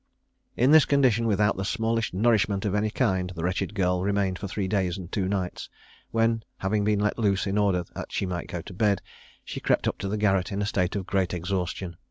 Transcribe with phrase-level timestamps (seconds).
[0.57, 4.47] In this condition, without the smallest nourishment of any kind, the wretched girl remained for
[4.47, 5.69] three days and two nights,
[6.09, 9.03] when having been let loose, in order that she might go to bed,
[9.45, 11.97] she crept up to the garret in a state of the greatest exhaustion.